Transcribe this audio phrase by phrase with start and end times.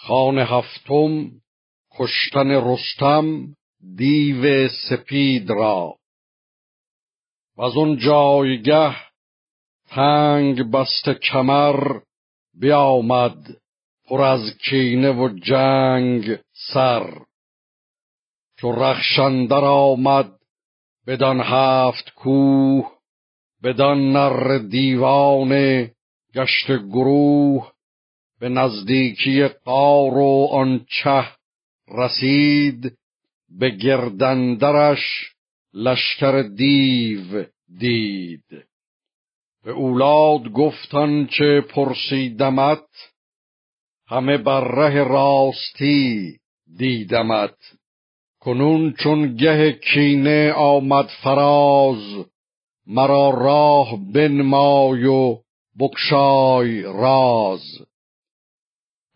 [0.00, 1.30] خانه هفتم
[1.98, 3.54] کشتن رستم
[3.96, 5.94] دیو سپید را.
[7.56, 8.96] و از اون جایگه
[9.88, 12.00] تنگ بست کمر
[12.54, 13.56] بیامد
[14.08, 16.38] پر از کینه و جنگ
[16.72, 17.22] سر.
[18.60, 20.32] چو رخشندر آمد
[21.06, 22.92] بدان هفت کوه
[23.62, 25.94] بدان نر دیوانه
[26.34, 27.72] گشت گروه
[28.40, 31.24] به نزدیکی قار و آن چه
[31.88, 32.98] رسید
[33.58, 35.34] به گردندرش
[35.74, 37.44] لشکر دیو
[37.78, 38.44] دید.
[39.64, 42.86] به اولاد گفتان چه پرسیدمت
[44.08, 46.38] همه بر ره راستی
[46.78, 47.56] دیدمت.
[48.40, 52.26] کنون چون گه کینه آمد فراز
[52.86, 55.38] مرا راه بنمای و
[55.78, 57.62] بکشای راز.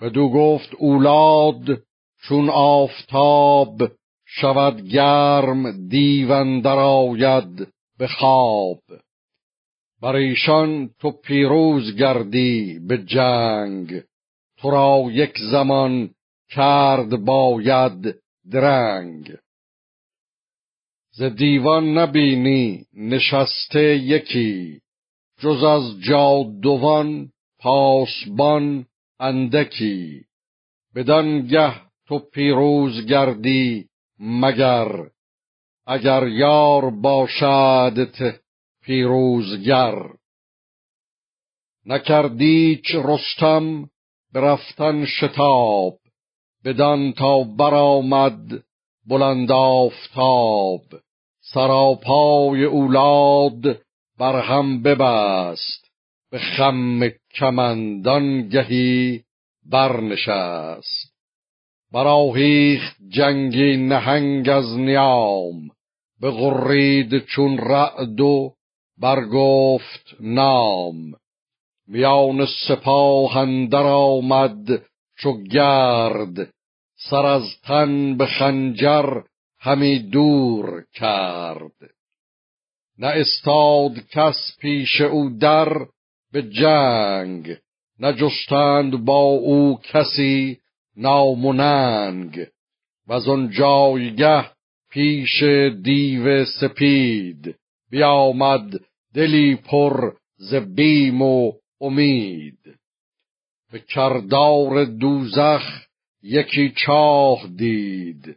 [0.00, 1.82] بدو گفت اولاد
[2.28, 3.82] چون آفتاب
[4.26, 8.80] شود گرم دیوندر آید به خواب.
[10.02, 14.02] بر ایشان تو پیروز گردی به جنگ
[14.58, 16.10] تو را یک زمان
[16.50, 18.14] کرد باید
[18.50, 19.36] درنگ.
[21.12, 24.80] ز دیوان نبینی نشسته یکی
[25.38, 28.86] جز از جادوان پاسبان
[29.20, 30.24] اندکی
[30.94, 31.74] بدان گه
[32.06, 34.88] تو پیروز گردی مگر
[35.86, 38.40] اگر یار باشدت
[38.82, 39.94] پیروزگر.
[41.86, 43.88] نکردیچ رستم
[44.32, 45.98] برفتن شتاب
[46.64, 48.64] بدان تا برآمد
[49.06, 50.82] بلند آفتاب.
[51.40, 53.82] سراپای اولاد
[54.18, 55.89] بر هم ببست
[56.30, 59.22] به خم کمندان گهی
[59.66, 61.14] برنشست.
[61.92, 65.70] براهیخت جنگی نهنگ از نیام.
[66.20, 68.54] به غرید چون رعد و
[68.98, 71.14] برگفت نام.
[71.88, 74.82] میان سپاه اندر آمد
[75.18, 76.52] چو گرد.
[77.10, 79.22] سر از تن به خنجر
[79.60, 81.90] همی دور کرد.
[82.98, 85.86] نه استاد کس پیش او در
[86.32, 87.56] به جنگ.
[88.00, 90.58] نجستند با او کسی
[90.96, 92.46] ناموننگ
[93.06, 94.44] و از آن جایگه
[94.90, 95.42] پیش
[95.82, 97.54] دیو سپید
[97.90, 98.80] بیامد
[99.14, 102.58] دلی پر ز بیم و امید.
[103.72, 105.86] به کردار دوزخ
[106.22, 108.36] یکی چاه دید.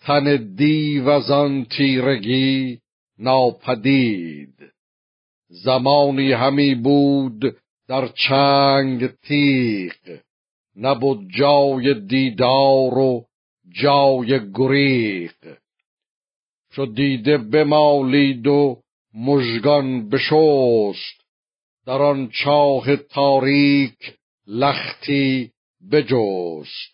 [0.00, 2.78] تن دیو از آن تیرگی
[3.18, 4.71] ناپدید.
[5.52, 7.56] زمانی همی بود
[7.88, 10.18] در چنگ تیغ
[10.76, 13.24] نبود جای دیدار و
[13.82, 15.58] جای گریق
[16.70, 18.82] چو دیده بمالید و
[19.14, 21.22] مژگان بشست
[21.86, 24.14] در آن چاه تاریک
[24.46, 25.50] لختی
[25.92, 26.92] بجست.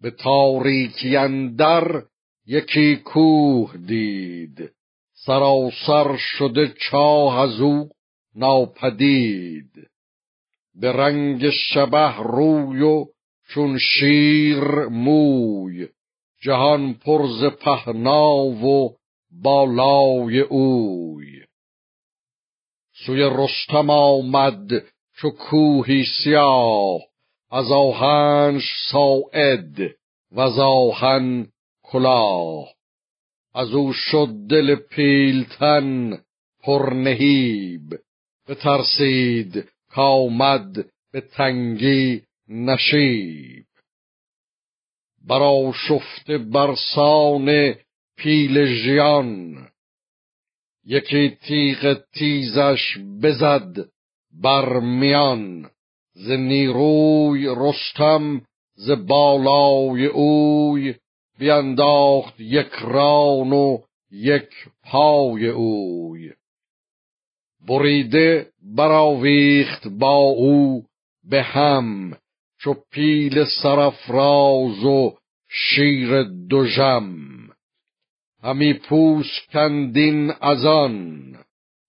[0.00, 2.02] به تاریکی اندر
[2.46, 4.70] یکی کوه دید
[5.26, 7.88] سراسر شده چاه از او
[8.34, 9.70] ناپدید.
[10.74, 13.06] به رنگ شبه روی و
[13.48, 15.88] چون شیر موی
[16.42, 18.96] جهان پرز پهنا و
[19.42, 21.40] بالای اوی.
[23.06, 24.70] سوی رستم آمد
[25.16, 27.00] چو کوهی سیاه
[27.50, 29.78] از آهنش ساعد
[30.32, 31.46] و از آهن
[31.82, 32.79] کلاه.
[33.54, 36.18] از او شد دل پیلتن
[36.62, 37.98] پرنهیب.
[38.48, 43.64] بترسید کامد به تنگی نشیب.
[45.28, 47.74] برا شفته برسان
[48.16, 49.56] پیل ژیان.
[50.84, 53.76] یکی تیغ تیزش بزد
[54.42, 55.70] بر میان.
[56.14, 58.42] ز نیروی رستم
[58.74, 60.94] ز بالای اوی
[61.40, 63.78] بینداخت یک ران و
[64.10, 64.50] یک
[64.84, 66.32] پای اوی.
[67.68, 68.46] بریده
[68.76, 70.84] براویخت با او
[71.30, 72.16] به هم
[72.58, 75.14] چو پیل سرفراز و
[75.48, 77.16] شیر دژم
[78.42, 81.36] همی پوس کندین از آن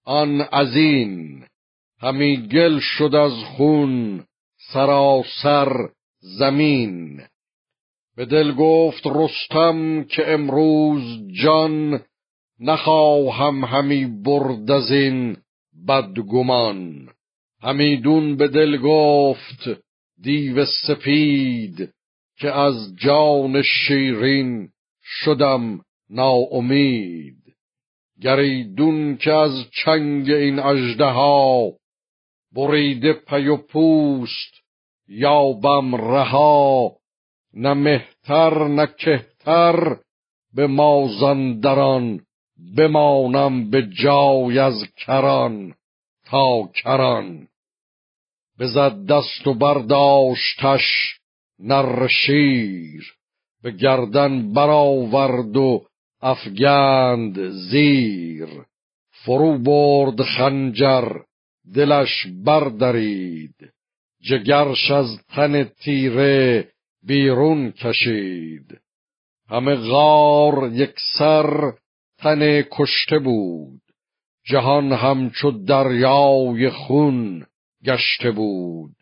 [0.05, 1.43] آن از این.
[1.99, 4.25] همی گل شد از خون
[4.73, 5.89] سراسر
[6.19, 7.21] زمین.
[8.15, 11.03] به دل گفت رستم که امروز
[11.43, 12.01] جان
[12.59, 15.37] نخواهم همی برد از این
[15.87, 17.09] بدگمان.
[17.61, 19.69] همیدون به دل گفت
[20.21, 21.93] دیو سپید
[22.37, 24.69] که از جان شیرین
[25.03, 27.35] شدم ناامید.
[28.21, 30.59] گریدون که از چنگ این
[30.99, 31.71] ها
[32.55, 34.53] بریده پی و پوست
[35.07, 37.00] یابم رها
[37.53, 39.97] نه مهتر نه کهتر.
[40.53, 42.21] به مازندران
[42.77, 45.73] بمانم به جای از کران
[46.25, 47.47] تا کران.
[48.59, 51.19] بزد دست و برداشتش
[51.59, 53.13] نر شیر
[53.63, 55.85] به گردن برآورد و
[56.21, 58.47] افگند زیر.
[59.11, 61.11] فرو برد خنجر
[61.75, 63.55] دلش بردرید.
[64.21, 66.67] جگرش از تن تیره
[67.03, 68.81] بیرون کشید.
[69.49, 71.73] همه غار یک سر
[72.17, 73.81] تن کشته بود.
[74.45, 77.45] جهان همچو دریای خون
[77.85, 78.95] گشته بود.